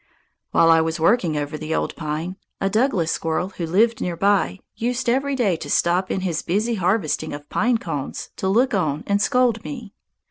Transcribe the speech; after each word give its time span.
While 0.49 0.71
I 0.71 0.81
was 0.81 0.99
working 0.99 1.37
over 1.37 1.59
the 1.59 1.75
old 1.75 1.95
pine, 1.95 2.35
a 2.59 2.71
Douglas 2.71 3.11
squirrel 3.11 3.49
who 3.49 3.67
lived 3.67 4.01
near 4.01 4.17
by 4.17 4.59
used 4.75 5.07
every 5.07 5.35
day 5.35 5.55
to 5.57 5.69
stop 5.69 6.09
in 6.09 6.21
his 6.21 6.41
busy 6.41 6.73
harvesting 6.73 7.33
of 7.33 7.47
pine 7.49 7.77
cones 7.77 8.31
to 8.37 8.47
look 8.47 8.73
on 8.73 9.03
and 9.05 9.21
scold 9.21 9.63
me. 9.63 9.93